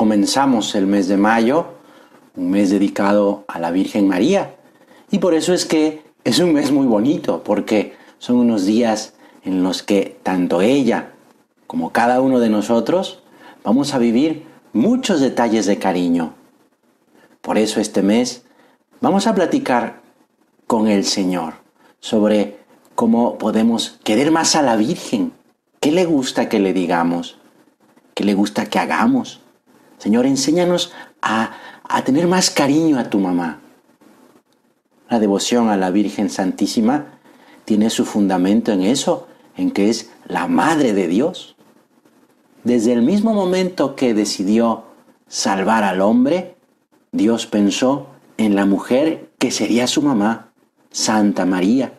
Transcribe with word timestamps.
comenzamos 0.00 0.74
el 0.76 0.86
mes 0.86 1.08
de 1.08 1.18
mayo, 1.18 1.74
un 2.34 2.50
mes 2.50 2.70
dedicado 2.70 3.44
a 3.48 3.58
la 3.58 3.70
Virgen 3.70 4.08
María. 4.08 4.54
Y 5.10 5.18
por 5.18 5.34
eso 5.34 5.52
es 5.52 5.66
que 5.66 6.02
es 6.24 6.38
un 6.38 6.54
mes 6.54 6.72
muy 6.72 6.86
bonito, 6.86 7.42
porque 7.44 7.92
son 8.18 8.36
unos 8.36 8.64
días 8.64 9.12
en 9.44 9.62
los 9.62 9.82
que 9.82 10.18
tanto 10.22 10.62
ella 10.62 11.12
como 11.66 11.92
cada 11.92 12.22
uno 12.22 12.40
de 12.40 12.48
nosotros 12.48 13.22
vamos 13.62 13.92
a 13.92 13.98
vivir 13.98 14.46
muchos 14.72 15.20
detalles 15.20 15.66
de 15.66 15.78
cariño. 15.78 16.32
Por 17.42 17.58
eso 17.58 17.78
este 17.78 18.00
mes 18.00 18.46
vamos 19.02 19.26
a 19.26 19.34
platicar 19.34 20.00
con 20.66 20.88
el 20.88 21.04
Señor 21.04 21.56
sobre 21.98 22.56
cómo 22.94 23.36
podemos 23.36 24.00
querer 24.02 24.30
más 24.30 24.56
a 24.56 24.62
la 24.62 24.76
Virgen, 24.76 25.34
qué 25.78 25.92
le 25.92 26.06
gusta 26.06 26.48
que 26.48 26.58
le 26.58 26.72
digamos, 26.72 27.36
qué 28.14 28.24
le 28.24 28.32
gusta 28.32 28.64
que 28.64 28.78
hagamos. 28.78 29.42
Señor, 30.00 30.24
enséñanos 30.24 30.92
a, 31.20 31.52
a 31.84 32.04
tener 32.04 32.26
más 32.26 32.48
cariño 32.48 32.98
a 32.98 33.10
tu 33.10 33.18
mamá. 33.18 33.60
La 35.10 35.20
devoción 35.20 35.68
a 35.68 35.76
la 35.76 35.90
Virgen 35.90 36.30
Santísima 36.30 37.18
tiene 37.66 37.90
su 37.90 38.06
fundamento 38.06 38.72
en 38.72 38.82
eso, 38.82 39.28
en 39.58 39.70
que 39.70 39.90
es 39.90 40.10
la 40.26 40.48
Madre 40.48 40.94
de 40.94 41.06
Dios. 41.06 41.54
Desde 42.64 42.94
el 42.94 43.02
mismo 43.02 43.34
momento 43.34 43.94
que 43.94 44.14
decidió 44.14 44.84
salvar 45.28 45.84
al 45.84 46.00
hombre, 46.00 46.56
Dios 47.12 47.46
pensó 47.46 48.06
en 48.38 48.56
la 48.56 48.64
mujer 48.64 49.28
que 49.38 49.50
sería 49.50 49.86
su 49.86 50.00
mamá, 50.00 50.50
Santa 50.90 51.44
María, 51.44 51.92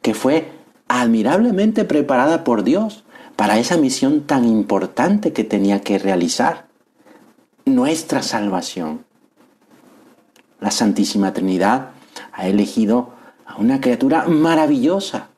que 0.00 0.14
fue 0.14 0.52
admirablemente 0.86 1.84
preparada 1.84 2.44
por 2.44 2.62
Dios 2.62 3.02
para 3.34 3.58
esa 3.58 3.76
misión 3.78 4.22
tan 4.22 4.44
importante 4.44 5.32
que 5.32 5.42
tenía 5.42 5.80
que 5.80 5.98
realizar, 5.98 6.66
nuestra 7.64 8.22
salvación. 8.22 9.04
La 10.60 10.70
Santísima 10.70 11.32
Trinidad 11.32 11.90
ha 12.32 12.46
elegido 12.46 13.10
a 13.46 13.56
una 13.56 13.80
criatura 13.80 14.26
maravillosa, 14.26 15.28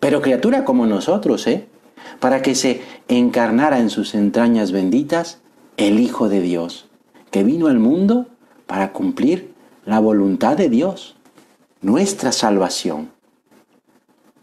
pero 0.00 0.22
criatura 0.22 0.64
como 0.64 0.86
nosotros, 0.86 1.46
¿eh? 1.46 1.68
Para 2.20 2.42
que 2.42 2.54
se 2.54 2.82
encarnara 3.08 3.78
en 3.78 3.90
sus 3.90 4.14
entrañas 4.14 4.72
benditas 4.72 5.40
el 5.76 5.98
Hijo 5.98 6.28
de 6.28 6.40
Dios, 6.40 6.86
que 7.30 7.44
vino 7.44 7.66
al 7.68 7.78
mundo 7.78 8.26
para 8.66 8.92
cumplir 8.92 9.54
la 9.84 10.00
voluntad 10.00 10.56
de 10.56 10.68
Dios, 10.68 11.16
nuestra 11.80 12.32
salvación. 12.32 13.10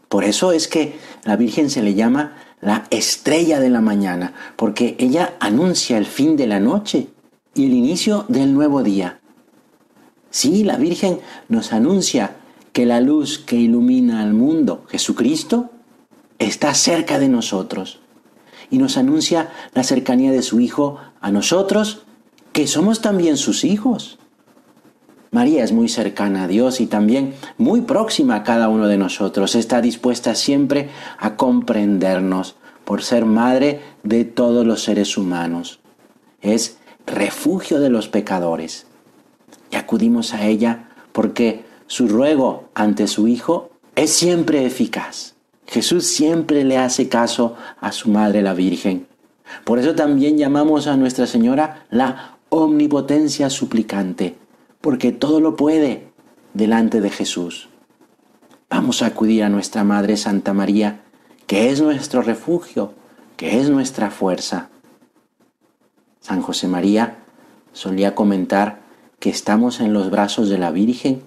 Por 0.08 0.24
eso 0.24 0.52
es 0.52 0.68
que 0.68 0.98
la 1.24 1.36
Virgen 1.36 1.70
se 1.70 1.82
le 1.82 1.94
llama 1.94 2.36
la 2.62 2.86
estrella 2.90 3.60
de 3.60 3.68
la 3.68 3.82
mañana, 3.82 4.32
porque 4.56 4.96
ella 4.98 5.34
anuncia 5.40 5.98
el 5.98 6.06
fin 6.06 6.36
de 6.36 6.46
la 6.46 6.60
noche 6.60 7.08
y 7.54 7.66
el 7.66 7.74
inicio 7.74 8.24
del 8.28 8.54
nuevo 8.54 8.82
día. 8.82 9.20
Sí, 10.30 10.64
la 10.64 10.78
Virgen 10.78 11.18
nos 11.48 11.72
anuncia 11.72 12.36
que 12.72 12.86
la 12.86 13.00
luz 13.00 13.38
que 13.38 13.56
ilumina 13.56 14.22
al 14.22 14.32
mundo, 14.32 14.86
Jesucristo, 14.88 15.70
está 16.38 16.72
cerca 16.72 17.18
de 17.18 17.28
nosotros 17.28 18.00
y 18.70 18.78
nos 18.78 18.96
anuncia 18.96 19.50
la 19.74 19.82
cercanía 19.82 20.30
de 20.30 20.42
su 20.42 20.60
Hijo 20.60 20.98
a 21.20 21.30
nosotros, 21.30 22.04
que 22.52 22.66
somos 22.66 23.02
también 23.02 23.36
sus 23.36 23.64
hijos. 23.64 24.18
María 25.32 25.64
es 25.64 25.72
muy 25.72 25.88
cercana 25.88 26.44
a 26.44 26.46
Dios 26.46 26.78
y 26.82 26.86
también 26.86 27.32
muy 27.56 27.80
próxima 27.80 28.36
a 28.36 28.42
cada 28.42 28.68
uno 28.68 28.86
de 28.86 28.98
nosotros. 28.98 29.54
Está 29.54 29.80
dispuesta 29.80 30.34
siempre 30.34 30.90
a 31.18 31.36
comprendernos 31.36 32.56
por 32.84 33.02
ser 33.02 33.24
madre 33.24 33.80
de 34.02 34.26
todos 34.26 34.66
los 34.66 34.82
seres 34.82 35.16
humanos. 35.16 35.80
Es 36.42 36.76
refugio 37.06 37.80
de 37.80 37.88
los 37.88 38.08
pecadores 38.08 38.86
y 39.70 39.76
acudimos 39.76 40.34
a 40.34 40.46
ella 40.46 40.90
porque 41.12 41.64
su 41.86 42.08
ruego 42.08 42.68
ante 42.74 43.06
su 43.06 43.26
Hijo 43.26 43.70
es 43.96 44.12
siempre 44.12 44.66
eficaz. 44.66 45.34
Jesús 45.66 46.08
siempre 46.08 46.62
le 46.62 46.76
hace 46.76 47.08
caso 47.08 47.56
a 47.80 47.92
su 47.92 48.10
Madre 48.10 48.42
la 48.42 48.52
Virgen. 48.52 49.06
Por 49.64 49.78
eso 49.78 49.94
también 49.94 50.36
llamamos 50.36 50.86
a 50.86 50.98
Nuestra 50.98 51.26
Señora 51.26 51.86
la 51.88 52.36
omnipotencia 52.50 53.48
suplicante, 53.48 54.36
porque 54.82 55.12
todo 55.12 55.40
lo 55.40 55.56
puede 55.56 56.12
delante 56.52 57.00
de 57.00 57.08
Jesús. 57.08 57.70
Vamos 58.68 59.02
a 59.02 59.06
acudir 59.06 59.44
a 59.44 59.48
nuestra 59.48 59.84
Madre 59.84 60.18
Santa 60.18 60.52
María, 60.52 61.00
que 61.46 61.70
es 61.70 61.80
nuestro 61.80 62.20
refugio, 62.20 62.92
que 63.36 63.58
es 63.60 63.70
nuestra 63.70 64.10
fuerza. 64.10 64.68
San 66.20 66.42
José 66.42 66.68
María 66.68 67.16
solía 67.72 68.14
comentar 68.14 68.80
que 69.18 69.30
estamos 69.30 69.80
en 69.80 69.92
los 69.92 70.10
brazos 70.10 70.48
de 70.48 70.58
la 70.58 70.70
Virgen, 70.70 71.22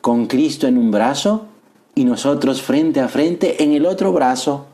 con 0.00 0.26
Cristo 0.26 0.66
en 0.66 0.78
un 0.78 0.90
brazo 0.90 1.46
y 1.94 2.04
nosotros 2.04 2.62
frente 2.62 3.00
a 3.00 3.08
frente 3.08 3.62
en 3.64 3.72
el 3.72 3.86
otro 3.86 4.12
brazo. 4.12 4.66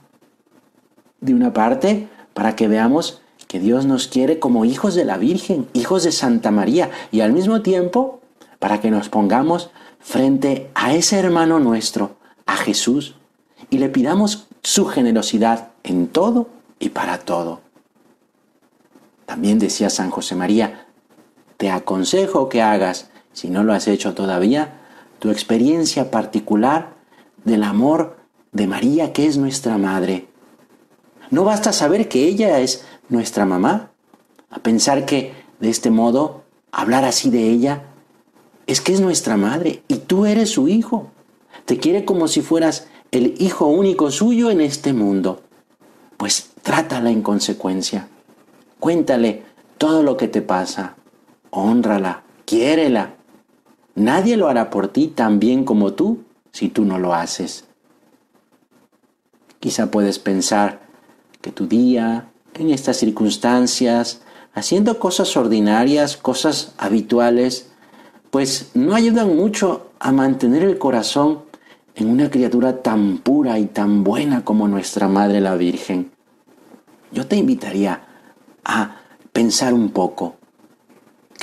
De 1.21 1.33
una 1.33 1.55
parte, 1.55 2.09
para 2.35 2.55
que 2.55 2.69
veamos 2.69 3.23
que 3.55 3.61
Dios 3.61 3.87
nos 3.87 4.09
quiere 4.09 4.41
como 4.41 4.65
hijos 4.65 4.97
de 4.97 5.05
la 5.05 5.17
Virgen, 5.17 5.69
hijos 5.75 6.03
de 6.03 6.11
Santa 6.11 6.51
María, 6.51 6.91
y 7.13 7.21
al 7.21 7.33
mismo 7.33 7.63
tiempo, 7.63 8.19
para 8.59 8.81
que 8.81 8.91
nos 8.91 9.09
pongamos 9.09 9.71
frente 10.01 10.73
a 10.75 10.93
ese 10.93 11.21
hermano 11.21 11.61
nuestro, 11.61 12.17
a 12.47 12.57
Jesús, 12.57 13.15
y 13.71 13.79
le 13.79 13.91
pidamos 13.91 14.49
su 14.65 14.87
generosidad 14.87 15.69
en 15.85 16.09
todo 16.09 16.49
y 16.81 16.89
para 16.89 17.19
todo. 17.19 17.61
También 19.25 19.61
decía 19.61 19.89
San 19.89 20.11
José 20.11 20.35
María, 20.35 20.89
te 21.57 21.71
aconsejo 21.71 22.49
que 22.49 22.61
hagas, 22.61 23.09
si 23.35 23.51
no 23.51 23.63
lo 23.63 23.73
has 23.73 23.87
hecho 23.87 24.15
todavía, 24.15 24.81
tu 25.21 25.31
experiencia 25.31 26.11
particular 26.11 26.95
del 27.45 27.63
amor 27.63 28.17
de 28.51 28.67
María, 28.67 29.13
que 29.13 29.29
es 29.29 29.37
nuestra 29.37 29.79
madre. 29.79 30.27
No 31.31 31.45
basta 31.45 31.73
saber 31.73 32.09
que 32.09 32.25
ella 32.27 32.59
es 32.59 32.85
nuestra 33.09 33.45
mamá, 33.45 33.91
a 34.51 34.59
pensar 34.61 35.07
que 35.07 35.33
de 35.61 35.71
este 35.71 35.91
modo, 35.91 36.43
hablar 36.73 37.05
así 37.05 37.31
de 37.31 37.51
ella, 37.51 37.85
es 38.67 38.81
que 38.81 38.93
es 38.93 39.01
nuestra 39.01 39.37
madre 39.37 39.83
y 39.89 39.97
tú 39.97 40.27
eres 40.27 40.51
su 40.51 40.69
hijo. 40.69 41.11
Te 41.65 41.79
quiere 41.79 42.05
como 42.05 42.29
si 42.29 42.41
fueras 42.41 42.89
el 43.11 43.35
hijo 43.39 43.67
único 43.67 44.11
suyo 44.11 44.51
en 44.51 44.61
este 44.61 44.93
mundo. 44.93 45.43
Pues 46.17 46.51
trátala 46.63 47.11
en 47.11 47.23
consecuencia. 47.23 48.09
Cuéntale 48.81 49.43
todo 49.79 50.03
lo 50.03 50.17
que 50.17 50.29
te 50.29 50.43
pasa 50.43 50.97
honrala, 51.55 52.25
quiérela. 52.45 53.15
Nadie 53.95 54.37
lo 54.37 54.49
hará 54.49 54.71
por 54.71 54.89
ti 54.89 55.09
tan 55.09 55.39
bien 55.39 55.65
como 55.65 55.93
tú 55.93 56.25
si 56.53 56.69
tú 56.69 56.85
no 56.85 56.99
lo 56.99 57.15
haces. 57.15 57.65
Quizá 59.61 59.91
puedes 59.91 60.19
pensar 60.19 60.81
que 61.41 61.53
tu 61.53 61.67
día, 61.67 62.29
en 62.55 62.71
estas 62.71 62.97
circunstancias, 62.97 64.23
haciendo 64.53 64.99
cosas 64.99 65.37
ordinarias, 65.37 66.17
cosas 66.17 66.75
habituales, 66.79 67.71
pues 68.31 68.71
no 68.75 68.95
ayudan 68.95 69.37
mucho 69.37 69.91
a 69.99 70.13
mantener 70.13 70.63
el 70.63 70.79
corazón 70.79 71.45
en 71.95 72.09
una 72.09 72.31
criatura 72.31 72.83
tan 72.83 73.19
pura 73.19 73.59
y 73.59 73.67
tan 73.67 74.05
buena 74.05 74.45
como 74.45 74.69
nuestra 74.69 75.09
Madre 75.09 75.41
la 75.41 75.55
Virgen. 75.55 76.13
Yo 77.13 77.27
te 77.27 77.37
invitaría 77.37 78.03
a 78.65 78.97
pensar 79.33 79.73
un 79.75 79.91
poco 79.91 80.37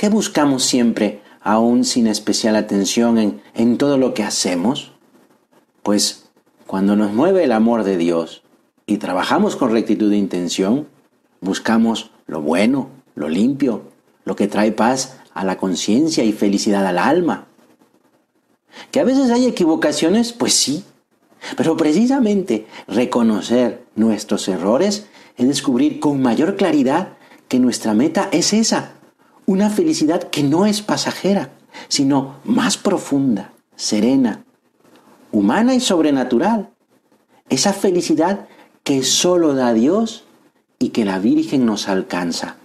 ¿Qué 0.02 0.08
buscamos 0.08 0.64
siempre, 0.64 1.22
aún 1.42 1.84
sin 1.84 2.08
especial 2.08 2.56
atención 2.56 3.18
en, 3.18 3.40
en 3.54 3.78
todo 3.78 3.98
lo 3.98 4.14
que 4.14 4.24
hacemos? 4.24 4.90
Pues 5.84 6.28
cuando 6.66 6.96
nos 6.96 7.12
mueve 7.12 7.44
el 7.44 7.52
amor 7.52 7.84
de 7.84 7.96
Dios 7.96 8.42
y 8.84 8.96
trabajamos 8.96 9.54
con 9.54 9.70
rectitud 9.70 10.10
de 10.10 10.16
intención, 10.16 10.88
buscamos 11.42 12.12
lo 12.26 12.40
bueno, 12.40 12.88
lo 13.14 13.28
limpio, 13.28 13.82
lo 14.24 14.34
que 14.34 14.48
trae 14.48 14.72
paz 14.72 15.18
a 15.34 15.44
la 15.44 15.58
conciencia 15.58 16.24
y 16.24 16.32
felicidad 16.32 16.86
al 16.86 16.98
alma. 16.98 17.46
Que 18.90 19.00
a 19.00 19.04
veces 19.04 19.30
hay 19.30 19.46
equivocaciones, 19.46 20.32
pues 20.32 20.54
sí, 20.54 20.84
pero 21.56 21.76
precisamente 21.76 22.66
reconocer 22.86 23.84
nuestros 23.94 24.48
errores 24.48 25.06
es 25.36 25.46
descubrir 25.46 26.00
con 26.00 26.22
mayor 26.22 26.56
claridad 26.56 27.08
que 27.48 27.58
nuestra 27.58 27.92
meta 27.92 28.28
es 28.32 28.52
esa, 28.52 28.92
una 29.44 29.68
felicidad 29.68 30.22
que 30.30 30.42
no 30.42 30.64
es 30.64 30.80
pasajera, 30.80 31.50
sino 31.88 32.36
más 32.44 32.78
profunda, 32.78 33.52
serena, 33.76 34.44
humana 35.32 35.74
y 35.74 35.80
sobrenatural. 35.80 36.70
Esa 37.48 37.72
felicidad 37.72 38.46
que 38.84 39.02
solo 39.02 39.54
da 39.54 39.74
Dios 39.74 40.24
y 40.82 40.88
que 40.88 41.04
la 41.04 41.20
Virgen 41.20 41.64
nos 41.64 41.88
alcanza. 41.88 42.56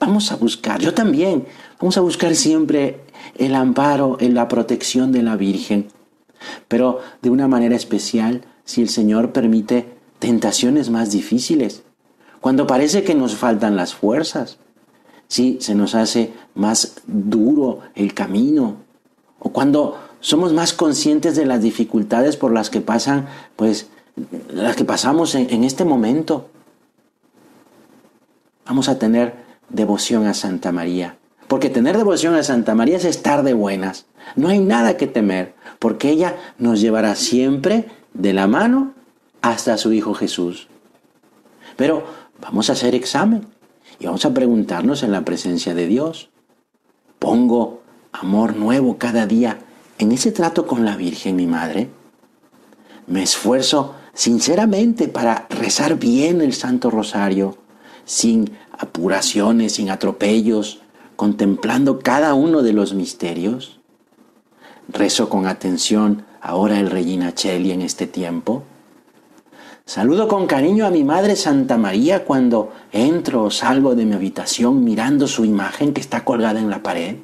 Vamos 0.00 0.32
a 0.32 0.36
buscar, 0.36 0.80
yo 0.80 0.94
también, 0.94 1.46
vamos 1.80 1.96
a 1.96 2.00
buscar 2.00 2.34
siempre 2.34 3.02
el 3.36 3.54
amparo, 3.54 4.16
en 4.18 4.34
la 4.34 4.48
protección 4.48 5.12
de 5.12 5.22
la 5.22 5.36
Virgen, 5.36 5.86
pero 6.66 6.98
de 7.22 7.30
una 7.30 7.46
manera 7.46 7.76
especial 7.76 8.42
si 8.64 8.82
el 8.82 8.88
Señor 8.88 9.30
permite 9.30 9.86
tentaciones 10.18 10.90
más 10.90 11.12
difíciles, 11.12 11.84
cuando 12.40 12.66
parece 12.66 13.04
que 13.04 13.14
nos 13.14 13.36
faltan 13.36 13.76
las 13.76 13.94
fuerzas, 13.94 14.58
si 15.28 15.58
se 15.60 15.76
nos 15.76 15.94
hace 15.94 16.32
más 16.56 16.94
duro 17.06 17.80
el 17.94 18.12
camino 18.12 18.78
o 19.38 19.50
cuando 19.50 19.98
somos 20.18 20.52
más 20.52 20.72
conscientes 20.72 21.36
de 21.36 21.46
las 21.46 21.62
dificultades 21.62 22.36
por 22.36 22.52
las 22.52 22.70
que 22.70 22.80
pasan, 22.80 23.28
pues 23.54 23.86
las 24.52 24.74
que 24.74 24.84
pasamos 24.84 25.36
en, 25.36 25.48
en 25.50 25.62
este 25.62 25.84
momento. 25.84 26.50
Vamos 28.68 28.90
a 28.90 28.98
tener 28.98 29.34
devoción 29.70 30.26
a 30.26 30.34
Santa 30.34 30.72
María. 30.72 31.16
Porque 31.48 31.70
tener 31.70 31.96
devoción 31.96 32.34
a 32.34 32.42
Santa 32.42 32.74
María 32.74 32.98
es 32.98 33.06
estar 33.06 33.42
de 33.42 33.54
buenas. 33.54 34.04
No 34.36 34.48
hay 34.48 34.58
nada 34.58 34.98
que 34.98 35.06
temer, 35.06 35.54
porque 35.78 36.10
ella 36.10 36.36
nos 36.58 36.78
llevará 36.78 37.14
siempre 37.14 37.86
de 38.12 38.34
la 38.34 38.46
mano 38.46 38.92
hasta 39.40 39.78
su 39.78 39.94
Hijo 39.94 40.12
Jesús. 40.12 40.68
Pero 41.76 42.04
vamos 42.42 42.68
a 42.68 42.74
hacer 42.74 42.94
examen 42.94 43.46
y 43.98 44.04
vamos 44.04 44.26
a 44.26 44.34
preguntarnos 44.34 45.02
en 45.02 45.12
la 45.12 45.24
presencia 45.24 45.74
de 45.74 45.86
Dios. 45.86 46.28
¿Pongo 47.18 47.80
amor 48.12 48.54
nuevo 48.54 48.98
cada 48.98 49.26
día 49.26 49.60
en 49.98 50.12
ese 50.12 50.30
trato 50.30 50.66
con 50.66 50.84
la 50.84 50.94
Virgen, 50.94 51.36
mi 51.36 51.46
Madre? 51.46 51.88
¿Me 53.06 53.22
esfuerzo 53.22 53.94
sinceramente 54.12 55.08
para 55.08 55.46
rezar 55.48 55.98
bien 55.98 56.42
el 56.42 56.52
Santo 56.52 56.90
Rosario, 56.90 57.56
sin 58.08 58.56
apuraciones, 58.72 59.74
sin 59.74 59.90
atropellos, 59.90 60.80
contemplando 61.14 61.98
cada 61.98 62.32
uno 62.32 62.62
de 62.62 62.72
los 62.72 62.94
misterios? 62.94 63.80
¿Rezo 64.88 65.28
con 65.28 65.46
atención 65.46 66.24
ahora 66.40 66.80
el 66.80 66.90
Regina 66.90 67.34
Cheli 67.34 67.70
en 67.70 67.82
este 67.82 68.06
tiempo? 68.06 68.62
Saludo 69.84 70.26
con 70.26 70.46
cariño 70.46 70.86
a 70.86 70.90
mi 70.90 71.04
Madre 71.04 71.36
Santa 71.36 71.76
María 71.76 72.24
cuando 72.24 72.72
entro 72.92 73.44
o 73.44 73.50
salgo 73.50 73.94
de 73.94 74.06
mi 74.06 74.14
habitación 74.14 74.84
mirando 74.84 75.26
su 75.26 75.44
imagen 75.44 75.92
que 75.92 76.00
está 76.00 76.24
colgada 76.24 76.60
en 76.60 76.70
la 76.70 76.82
pared. 76.82 77.16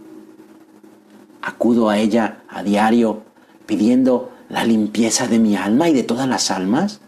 Acudo 1.40 1.88
a 1.88 1.96
ella 1.96 2.42
a 2.46 2.62
diario 2.62 3.22
pidiendo 3.64 4.32
la 4.50 4.66
limpieza 4.66 5.28
de 5.28 5.38
mi 5.38 5.56
alma 5.56 5.88
y 5.88 5.94
de 5.94 6.02
todas 6.02 6.28
las 6.28 6.50
almas. 6.50 7.00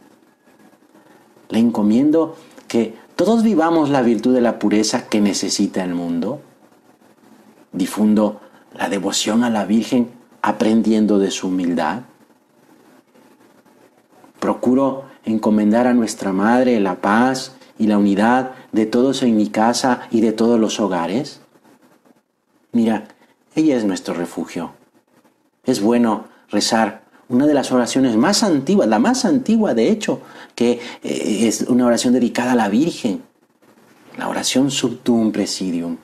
Le 1.51 1.59
encomiendo 1.59 2.37
que 2.69 3.06
todos 3.17 3.43
vivamos 3.43 3.89
la 3.89 4.03
virtud 4.03 4.35
de 4.35 4.43
la 4.43 4.59
pureza 4.59 5.09
que 5.09 5.21
necesita 5.21 5.83
el 5.83 5.95
mundo. 5.95 6.41
Difundo 7.73 8.41
la 8.75 8.89
devoción 8.89 9.43
a 9.43 9.51
la 9.51 9.65
Virgen 9.65 10.11
aprendiendo 10.43 11.19
de 11.19 11.31
su 11.31 11.49
humildad. 11.49 12.03
Procuro 14.39 15.05
encomendar 15.25 15.87
a 15.87 15.95
nuestra 15.95 16.33
Madre 16.33 16.79
la 16.79 16.97
paz 16.97 17.57
y 17.79 17.87
la 17.87 17.99
unidad 17.99 18.53
de 18.73 18.87
todos 18.87 19.23
en 19.23 19.37
mi 19.37 19.49
casa 19.49 20.03
y 20.11 20.21
de 20.21 20.33
todos 20.33 20.61
los 20.61 20.79
hogares? 20.79 21.41
Mira, 22.73 23.09
ella 23.55 23.77
es 23.77 23.85
nuestro 23.85 24.15
refugio. 24.15 24.73
Es 25.65 25.81
bueno 25.81 26.27
rezar 26.51 27.03
una 27.29 27.47
de 27.47 27.55
las 27.55 27.73
oraciones 27.73 28.17
más 28.17 28.43
antiguas, 28.43 28.89
la 28.89 28.99
más 28.99 29.25
antigua 29.25 29.75
de 29.75 29.91
hecho, 29.91 30.21
que 30.55 30.81
eh, 31.03 31.47
es 31.47 31.63
una 31.63 31.87
oración 31.87 32.15
dedicada 32.15 32.53
a 32.53 32.57
la 32.57 32.69
Virgen, 32.69 33.23
la 34.17 34.29
oración 34.29 34.71
Subtum 34.71 35.33
Presidium, 35.33 35.97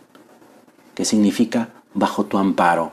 que 0.95 1.05
significa 1.05 1.71
bajo 1.95 2.25
tu 2.25 2.39
amparo. 2.39 2.93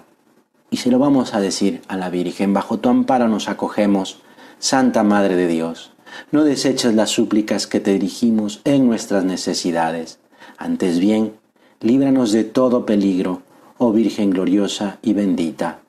Y 0.72 0.78
se 0.78 0.92
lo 0.92 1.00
vamos 1.00 1.34
a 1.34 1.40
decir 1.40 1.82
a 1.88 1.98
la 1.98 2.10
Virgen, 2.10 2.54
bajo 2.54 2.80
tu 2.80 2.90
amparo 2.90 3.28
nos 3.28 3.50
acogemos, 3.50 4.20
Santa 4.60 5.04
Madre 5.04 5.36
de 5.36 5.48
Dios. 5.48 5.92
No 6.32 6.44
deseches 6.44 6.94
las 6.94 7.10
súplicas 7.10 7.66
que 7.66 7.80
te 7.80 7.94
dirigimos 7.94 8.62
en 8.64 8.86
nuestras 8.88 9.24
necesidades. 9.26 10.20
Antes 10.58 11.00
bien, 11.00 11.34
líbranos 11.82 12.32
de 12.32 12.44
todo 12.44 12.86
peligro, 12.86 13.42
oh 13.78 13.92
Virgen 13.92 14.30
gloriosa 14.30 15.00
y 15.02 15.14
bendita. 15.14 15.80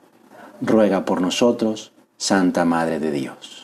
Ruega 0.60 1.04
por 1.04 1.20
nosotros, 1.20 1.92
Santa 2.20 2.66
Madre 2.66 3.00
de 3.00 3.10
Dios. 3.12 3.56